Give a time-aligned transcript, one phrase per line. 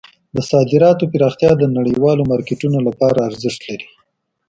[0.35, 3.87] د صادراتو پراختیا د نړیوالو مارکیټونو لپاره ارزښت لري.